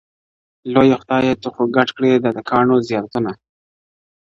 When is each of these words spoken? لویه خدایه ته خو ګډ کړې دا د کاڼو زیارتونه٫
لویه 0.73 0.97
خدایه 1.01 1.33
ته 1.41 1.47
خو 1.53 1.63
ګډ 1.75 1.89
کړې 1.97 2.11
دا 2.23 2.29
د 2.37 2.39
کاڼو 2.49 2.75
زیارتونه٫ 2.87 3.35